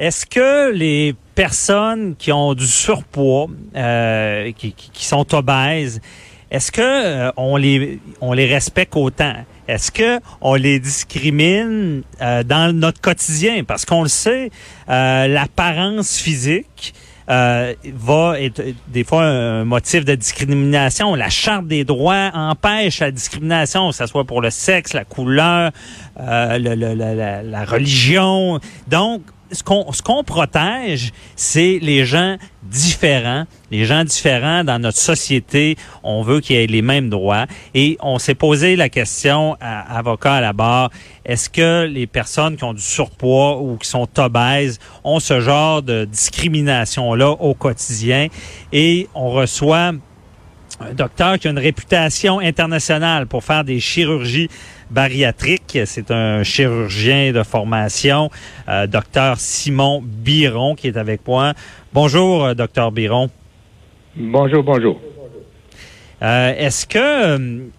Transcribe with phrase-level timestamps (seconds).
[0.00, 6.00] est-ce que les personnes qui ont du surpoids, euh, qui, sont obèses,
[6.50, 9.34] est-ce que euh, on les on respecte autant?
[9.68, 13.62] Est-ce que on les discrimine euh, dans notre quotidien?
[13.64, 14.50] Parce qu'on le sait,
[14.88, 16.94] l'apparence physique
[17.28, 21.14] va être des fois un motif de discrimination.
[21.14, 25.70] La Charte des droits empêche la discrimination, que ce soit pour le sexe, la couleur,
[26.18, 28.58] euh, la, la religion.
[28.88, 29.20] Donc,
[29.52, 35.76] ce qu'on protège, c'est les gens différents, les gens différents dans notre société.
[36.02, 37.46] On veut qu'ils aient les mêmes droits.
[37.74, 40.90] Et on s'est posé la question à avocat à la barre
[41.30, 45.80] est-ce que les personnes qui ont du surpoids ou qui sont obèses ont ce genre
[45.80, 48.26] de discrimination là au quotidien?
[48.72, 49.92] Et on reçoit
[50.80, 54.48] un docteur qui a une réputation internationale pour faire des chirurgies
[54.90, 55.78] bariatriques.
[55.84, 58.30] C'est un chirurgien de formation,
[58.68, 61.54] euh, docteur Simon Biron, qui est avec moi.
[61.92, 63.30] Bonjour, euh, docteur Biron.
[64.16, 65.00] Bonjour, bonjour.
[66.22, 67.70] Euh, est-ce que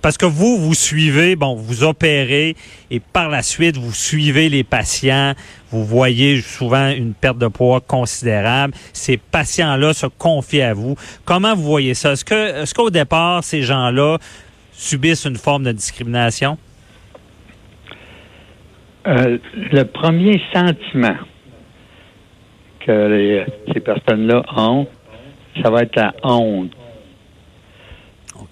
[0.00, 2.56] parce que vous, vous suivez, bon, vous opérez
[2.90, 5.34] et par la suite, vous suivez les patients,
[5.70, 8.74] vous voyez souvent une perte de poids considérable.
[8.92, 10.96] Ces patients-là se confient à vous.
[11.24, 12.12] Comment vous voyez ça?
[12.12, 14.18] Est-ce que, est-ce qu'au départ, ces gens-là
[14.82, 16.58] subissent une forme de discrimination?
[19.06, 21.16] Euh, le premier sentiment
[22.80, 24.86] que ces personnes-là ont,
[25.62, 26.72] ça va être la honte.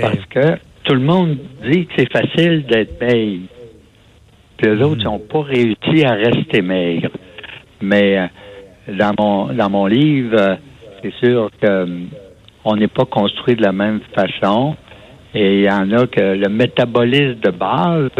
[0.00, 3.46] Parce que tout le monde dit que c'est facile d'être maigre.
[4.56, 7.10] Puis eux autres, ils n'ont pas réussi à rester maigres.
[7.80, 8.26] Mais euh,
[8.96, 10.56] dans mon dans mon livre, euh,
[11.02, 11.86] c'est sûr que euh,
[12.64, 14.76] on n'est pas construit de la même façon.
[15.34, 18.10] Et il y en a que le métabolisme de base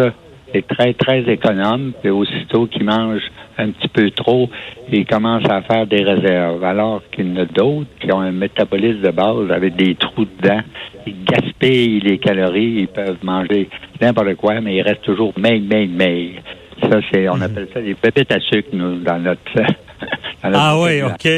[0.54, 1.92] est très, très économe.
[2.00, 4.48] Puis aussitôt qu'ils mangent un petit peu trop,
[4.90, 6.64] ils commencent à faire des réserves.
[6.64, 10.26] Alors qu'il y en a d'autres qui ont un métabolisme de base avec des trous
[10.40, 10.60] dedans.
[11.06, 13.68] Ils gaspillent les calories, ils peuvent manger
[14.00, 16.42] n'importe quoi, mais ils restent toujours maigres, maigres, maigres.
[16.80, 17.42] Ça, c'est, on mhm.
[17.42, 19.40] appelle ça des pépites à sucre, nous, dans notre,
[20.42, 21.28] Ah oui, OK.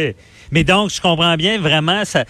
[0.50, 2.24] Mais donc, je comprends bien, vraiment, ça,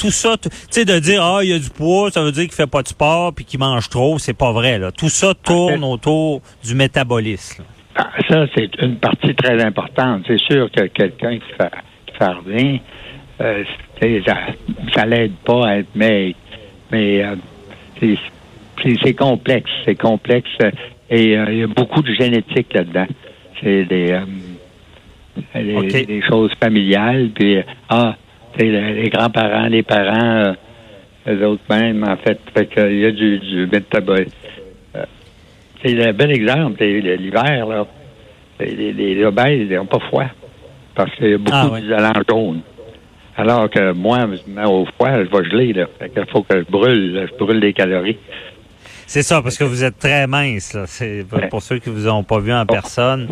[0.00, 2.44] tout ça, tu sais, de dire, ah, il y a du poids, ça veut dire
[2.44, 4.90] qu'il fait pas de sport puis qu'il mange trop, c'est pas vrai, là.
[4.90, 7.62] Tout ça tourne autour du métabolisme.
[7.94, 10.22] Ah, ça, c'est une partie très importante.
[10.26, 11.70] C'est sûr que quelqu'un qui fait,
[12.06, 12.78] qui fait rien,
[13.42, 13.64] euh,
[14.24, 14.36] ça,
[14.94, 16.38] ça l'aide pas à être maigre.
[16.90, 17.36] Mais euh,
[18.82, 19.70] c'est complexe.
[19.84, 20.48] C'est complexe.
[21.10, 23.06] Et euh, il y a beaucoup de génétique là-dedans.
[23.60, 24.18] C'est des,
[25.54, 27.30] des, des, choses familiales.
[27.34, 27.58] Puis,
[27.90, 28.16] ah,
[28.58, 30.54] les grands-parents, les parents,
[31.26, 32.38] les euh, autres mêmes, en fait.
[32.54, 34.30] Fait qu'il y a du, du métabolisme.
[34.96, 35.04] Euh,
[35.82, 37.86] c'est un bel exemple, l'hiver, là.
[38.60, 40.26] Les, les, obèses, ils n'ont pas froid.
[40.94, 42.60] Parce qu'il y a beaucoup ah, d'isolants jaunes.
[43.36, 44.26] Alors que moi,
[44.66, 45.86] au froid, je vais geler, là.
[45.98, 48.18] Fait qu'il faut que je brûle, je brûle des calories.
[49.06, 50.84] C'est ça, parce que vous êtes très mince, là.
[50.86, 53.28] C'est pour ceux qui vous ont pas vu en personne.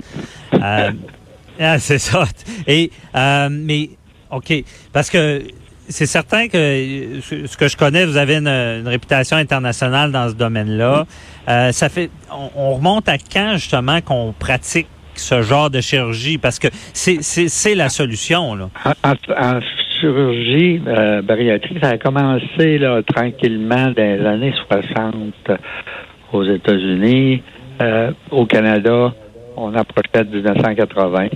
[0.54, 0.90] Euh,
[1.60, 2.24] ah, c'est ça.
[2.66, 3.90] Et euh, mais
[4.30, 4.52] OK.
[4.92, 5.42] Parce que
[5.88, 11.06] c'est certain que ce que je connais, vous avez une, réputation internationale dans ce domaine-là.
[11.48, 12.10] Euh, ça fait,
[12.56, 16.38] on, remonte à quand justement qu'on pratique ce genre de chirurgie?
[16.38, 18.68] Parce que c'est la solution là.
[19.04, 19.60] En,
[20.00, 25.50] chirurgie euh, bariatrique, ça a commencé là, tranquillement dans les années 60
[26.32, 27.42] aux États-Unis,
[27.80, 29.12] euh, au Canada,
[29.56, 31.28] on approchait de 1980.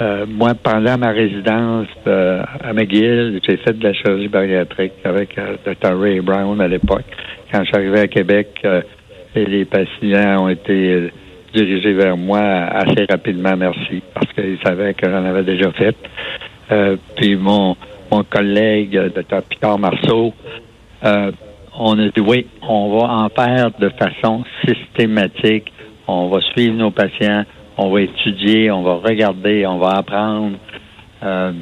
[0.00, 5.36] Euh, moi, pendant ma résidence euh, à McGill, j'ai fait de la chirurgie bariatrique avec
[5.38, 5.98] euh, Dr.
[6.00, 7.04] Ray Brown à l'époque.
[7.52, 8.66] Quand je suis arrivé à Québec,
[9.34, 11.12] les patients ont été
[11.54, 15.94] dirigés vers moi assez rapidement, merci, parce qu'ils savaient que j'en avais déjà fait.
[17.16, 17.76] puis mon,
[18.10, 19.42] mon collègue, Dr.
[19.42, 20.32] Picard Marceau,
[21.02, 25.70] on a dit oui, on va en faire de façon systématique.
[26.08, 27.44] On va suivre nos patients
[27.82, 30.56] on va étudier, on va regarder, on va apprendre.
[31.22, 31.52] Euh,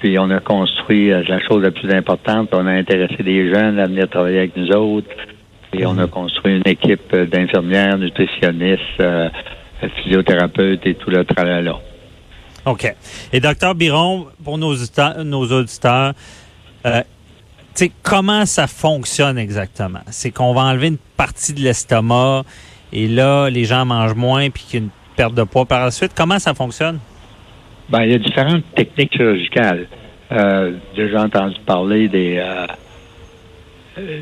[0.00, 3.78] puis on a construit euh, la chose la plus importante, on a intéressé des jeunes
[3.78, 5.08] à venir travailler avec nous autres.
[5.72, 6.08] Et on a mhm.
[6.08, 9.28] construit une équipe d'infirmières, nutritionnistes, euh,
[10.02, 11.76] physiothérapeutes et tout le tralala.
[12.64, 12.94] OK.
[13.32, 16.12] Et docteur Biron, pour nos auditeurs, nos auditeurs
[16.86, 17.02] euh,
[18.02, 20.00] comment ça fonctionne exactement?
[20.10, 22.44] C'est qu'on va enlever une partie de l'estomac
[22.92, 25.84] et là, les gens mangent moins puis qu'il y a une perte de poids par
[25.84, 26.12] la suite.
[26.16, 27.00] Comment ça fonctionne?
[27.90, 29.86] Ben, il y a différentes techniques chirurgicales.
[30.30, 32.66] Euh, j'ai déjà entendu parler des euh,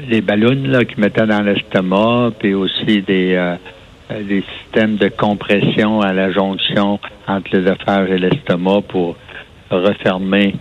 [0.09, 3.57] des ballons là, qu'ils mettaient dans l'estomac, puis aussi des, euh,
[4.11, 9.17] euh, des systèmes de compression à la jonction entre l'œsophage et l'estomac pour
[9.71, 10.55] refermer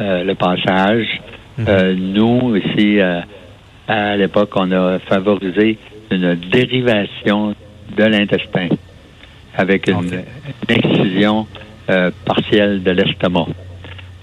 [0.00, 1.06] euh, le passage.
[1.58, 2.12] Mhm.
[2.12, 2.98] nous, ici,
[3.88, 5.78] à l'époque, on a favorisé
[6.10, 7.54] une dérivation
[7.96, 8.68] de l'intestin
[9.56, 10.22] avec une,
[10.68, 11.46] excision
[12.24, 13.46] partielle de l'estomac.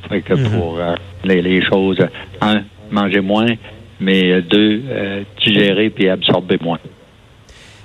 [0.10, 0.50] que mhm.
[0.52, 0.80] pour
[1.24, 1.98] les, les, choses,
[2.42, 3.56] un, manger moins,
[4.00, 4.84] mais deux,
[5.44, 6.80] digérer puis absorber moins.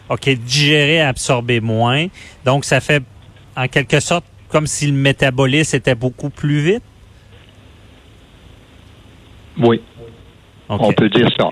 [0.08, 2.06] OK, digérer, absorber moins.
[2.44, 3.02] Donc, ça fait
[3.56, 6.82] en quelque sorte comme si le métabolisme était beaucoup plus vite?
[9.58, 9.80] Oui.
[10.68, 11.50] On peut dire ça.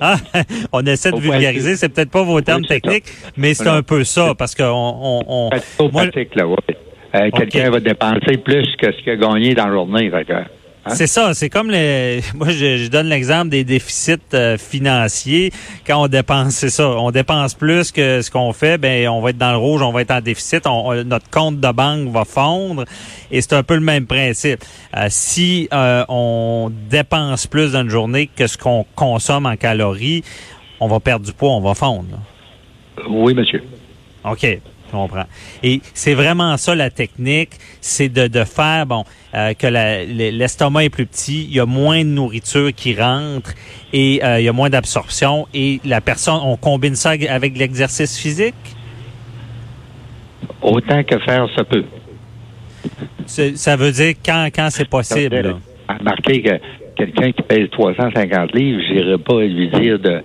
[0.00, 0.16] Ah,
[0.72, 3.06] on essaie de vulgariser, c'est peut-être pas vos termes techniques,
[3.36, 4.64] mais c'est un peu ça, parce qu'on...
[4.64, 6.04] On, on, moi...
[6.04, 6.10] là,
[7.14, 10.10] euh, Quelqu'un va dépenser plus que ce qu'il a gagné dans la journée.
[10.86, 10.94] Hein?
[10.94, 12.20] C'est ça, c'est comme les.
[12.34, 15.50] Moi, je, donne l'exemple des déficits euh, financiers.
[15.86, 19.30] Quand on dépense, c'est ça, on dépense plus que ce qu'on fait, ben on va
[19.30, 22.84] être dans le rouge, on va être en déficit, notre compte de banque va fondre,
[23.30, 24.62] et c'est un peu le même principe.
[24.96, 30.22] Euh, si euh, on dépense plus dans une journée que ce qu'on consomme en calories,
[30.80, 32.18] on va perdre du poids, on va fondre.
[33.08, 33.62] Oui, monsieur.
[34.24, 34.60] OK
[34.94, 35.26] comprends.
[35.62, 37.50] Et c'est vraiment ça la technique,
[37.80, 39.04] c'est de, de faire bon
[39.34, 43.52] euh, que l'estomac est plus petit, il y a moins de nourriture qui rentre
[43.92, 48.18] et euh, il y a moins d'absorption et la personne, on combine ça avec l'exercice
[48.18, 48.54] physique?
[50.62, 51.84] Autant que faire ça peut.
[53.26, 55.56] Ça veut dire quand quand c'est possible.
[55.88, 56.60] Remarquez que
[56.96, 60.22] quelqu'un qui pèse 350 livres, j'irai pas lui dire de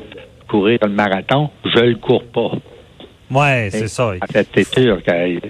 [0.47, 2.51] courir le marathon, je le cours pas.
[3.31, 4.13] Oui, c'est ça.
[4.21, 5.41] En fait, c'est sûr qu'il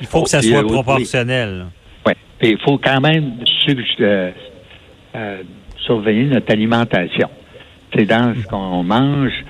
[0.00, 1.66] Il faut que ça soit proportionnel.
[2.06, 2.12] Oui.
[2.42, 3.38] Il faut quand même
[4.00, 4.30] euh,
[5.14, 5.42] euh,
[5.78, 7.28] surveiller notre alimentation.
[7.94, 9.44] C'est dans ce qu'on mange.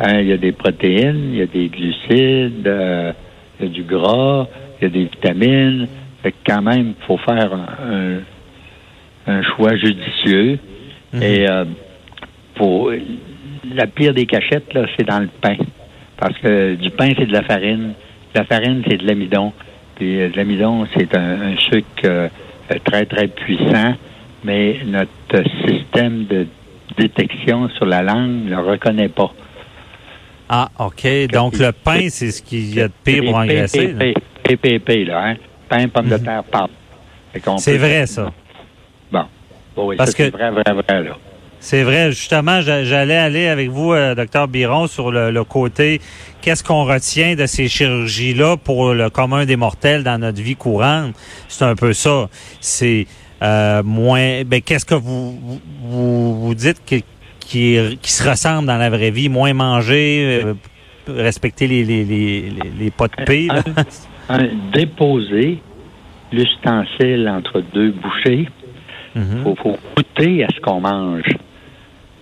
[0.00, 3.12] Hein, il y a des protéines, il y a des glucides, euh,
[3.58, 4.46] il y a du gras,
[4.80, 5.88] il y a des vitamines.
[6.22, 8.20] Fait que quand même, il faut faire un,
[9.26, 10.58] un, choix judicieux.
[11.12, 11.22] Mhm.
[11.22, 11.46] Et
[12.54, 12.92] pour
[13.74, 15.56] la pire des cachettes, là, c'est dans le pain.
[16.18, 17.94] Parce que du pain, c'est de la farine.
[18.34, 19.52] La farine, c'est de l'amidon.
[19.96, 22.28] Puis euh, l'amidon, c'est un, sucre euh,
[22.84, 23.94] très, très puissant,
[24.44, 26.46] mais notre système de
[26.96, 29.32] détection sur la langue ne le reconnaît pas.
[30.48, 31.06] Ah, OK.
[31.30, 33.94] Donc, le pain, c'est ce qu'il y a de pire pour engraisser.
[34.42, 35.36] PPP, là, hein?
[35.68, 36.24] Pain, pomme de mhm.
[36.24, 36.70] terre, pâte.
[37.58, 38.32] C'est vrai, ça.
[39.12, 39.24] Bon.
[39.76, 40.24] oui, Parce que...
[40.24, 41.16] c'est vrai, vrai, vrai, là.
[41.60, 46.00] C'est vrai, justement, j'allais aller avec vous, euh, docteur Biron, sur le, côté
[46.40, 51.14] qu'est-ce qu'on retient de ces chirurgies-là pour le commun des mortels dans notre vie courante?
[51.48, 52.28] C'est un peu ça.
[52.60, 53.06] C'est
[53.42, 54.44] euh, moins.
[54.44, 57.02] Ben, qu'est-ce que vous vous, vous dites qui,
[57.40, 60.54] qui, se ressemble dans la vraie vie, moins manger, euh,
[61.08, 63.48] respecter les les, les, les, pas de paix.
[64.72, 65.58] déposer
[66.32, 68.48] l'ustensile entre deux bouchées.
[69.16, 69.42] Il mhm.
[69.42, 71.24] faut, faut, goûter à ce qu'on mange.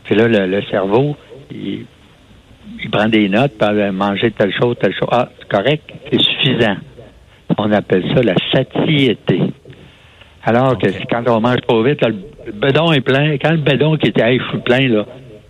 [0.07, 1.17] Puis là, le, cerveau,
[1.51, 1.85] il,
[2.91, 5.09] prend des notes, par manger telle chose, telle chose.
[5.11, 6.77] Ah, c'est correct, c'est suffisant.
[7.59, 9.41] On appelle ça la satiété.
[10.45, 13.37] Alors que quand on mange trop vite, le bedon est plein.
[13.39, 15.05] Quand le bedon qui était hey, je suis plein, là,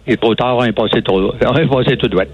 [0.06, 2.24] il est trop tard, on est passé trop on est passé tout droit.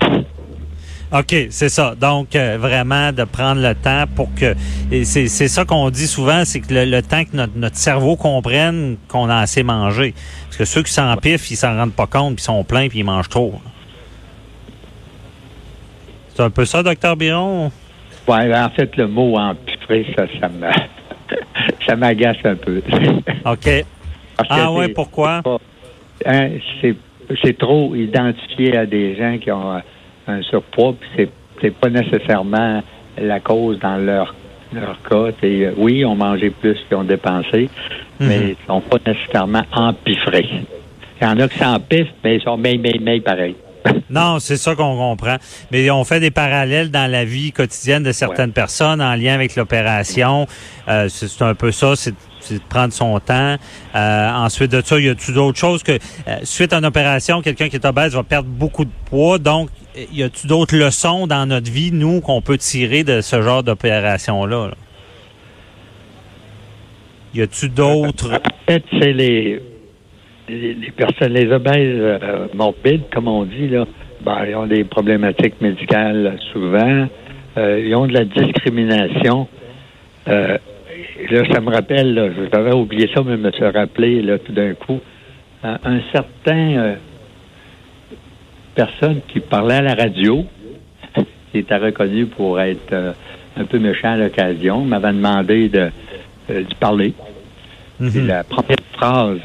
[1.12, 1.94] OK, c'est ça.
[1.94, 4.54] Donc, euh, vraiment, de prendre le temps pour que...
[5.04, 9.36] C'est ça qu'on dit souvent, c'est que le, temps que notre, cerveau comprenne qu'on a
[9.36, 10.14] assez mangé.
[10.46, 13.00] Parce que ceux qui s'empiffent, ils s'en rendent pas compte, puis ils sont pleins, puis
[13.00, 13.52] ils mangent trop.
[16.34, 17.70] C'est un peu ça, docteur Biron?
[18.26, 20.24] Oui, ben, en fait, le mot empiffré, ça,
[21.86, 22.80] ça m'agace un peu.
[23.44, 23.84] OK.
[24.48, 25.42] ah ouais, pourquoi?
[26.24, 26.50] Hein,
[27.42, 29.82] c'est trop identifié à des gens qui ont
[30.26, 31.28] un surpoids, puis c'est,
[31.60, 32.82] c'est pas nécessairement
[33.18, 34.34] la cause dans leur
[34.72, 35.36] leur cas.
[35.40, 37.68] C'est, euh, oui, on mangeait plus qu'ils ont dépensé,
[38.20, 38.28] mhm.
[38.28, 40.48] mais ils sont pas nécessairement empiffrés.
[41.20, 43.54] Il y en a qui s'empiffrent, mais ils sont mais, mais, mais pareil.
[44.10, 45.36] non, c'est ça qu'on comprend.
[45.70, 49.56] Mais on fait des parallèles dans la vie quotidienne de certaines personnes en lien avec
[49.56, 50.46] l'opération.
[50.88, 52.14] Euh, c'est un peu ça, c'est
[52.50, 53.56] de prendre son temps.
[53.94, 57.40] Euh, ensuite de ça, il y a-tu d'autres choses que euh, suite à une opération,
[57.40, 59.38] quelqu'un qui est obèse va perdre beaucoup de poids.
[59.38, 59.68] Donc,
[60.12, 64.70] y a-tu d'autres leçons dans notre vie, nous, qu'on peut tirer de ce genre d'opération-là?
[67.34, 68.32] Y a-tu d'autres?
[68.34, 69.60] En fait, c'est les
[70.48, 73.86] les, personnes, les obèses euh, morbides, comme on dit, là,
[74.24, 77.06] ben, ils ont des problématiques médicales souvent.
[77.56, 79.48] Euh, ils ont de la discrimination.
[80.28, 80.58] Euh,
[81.30, 84.52] là, ça me rappelle, là, j'avais oublié ça, mais je me suis rappelé là, tout
[84.52, 85.00] d'un coup,
[85.64, 86.96] un certain
[88.74, 90.44] personne qui parlait à la radio,
[91.50, 93.12] qui était reconnu pour être euh,
[93.56, 95.90] un peu méchant à l'occasion, m'avait demandé de,
[96.50, 97.14] euh, parler.
[98.00, 98.26] Mhm.
[98.26, 99.38] la première phrase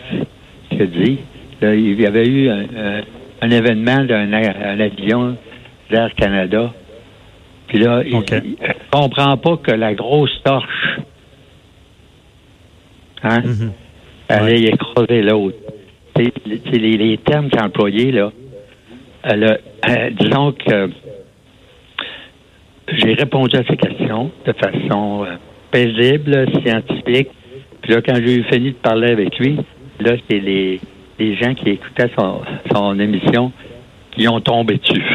[0.70, 1.20] qu'il dit,
[1.62, 5.38] il y avait eu un, événement d'un avion
[5.92, 6.74] d'Air Canada.
[7.68, 11.00] Puis là, il ne comprend pas que la grosse torche
[13.22, 13.72] hein, mhm.
[14.30, 15.58] allait écraser l'autre.
[16.16, 18.32] C'est les, les, termes qu'il a employés, là.
[19.26, 19.58] Euh,
[20.20, 20.90] disons que
[22.90, 25.36] j'ai répondu à ces questions de façon euh,
[25.72, 27.30] paisible, scientifique.
[27.82, 29.58] Puis là, quand j'ai eu fini de parler avec lui,
[30.00, 30.80] là, c'est les,
[31.20, 32.42] les gens qui écoutaient son,
[32.74, 33.52] son émission
[34.12, 35.04] qui ont tombé dessus.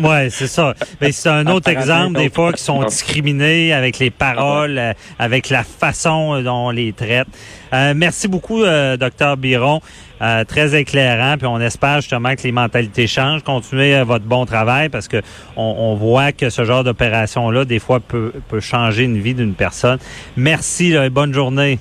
[0.00, 0.72] Ouais, c'est ça.
[1.02, 5.50] Mais c'est un autre exemple des fois qui sont discriminés avec les paroles, euh, avec
[5.50, 7.26] la façon dont on les traite.
[7.74, 8.62] Euh, merci beaucoup,
[8.98, 9.82] docteur Biron.
[10.22, 13.42] Euh, très éclairant, puis on espère justement que les mentalités changent.
[13.42, 15.20] Continuez votre bon travail parce que
[15.56, 19.98] on, voit que ce genre d'opération-là, des fois, peut, peut changer une vie d'une personne.
[20.36, 21.80] Merci, et bonne journée.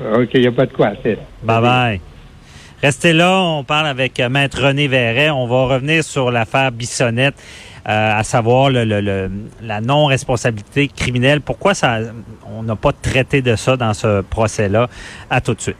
[0.00, 0.92] OK, il n'y a pas de quoi.
[1.42, 2.00] Bye bye.
[2.80, 5.30] Restez là, on parle avec euh, Maître René Verret.
[5.30, 7.34] On va revenir sur l'affaire Bissonnette,
[7.88, 9.30] euh, à savoir le,
[9.62, 11.40] la non-responsabilité criminelle.
[11.40, 11.98] Pourquoi ça,
[12.46, 14.88] on n'a pas traité de ça dans ce procès-là?
[15.28, 15.76] À tout de suite.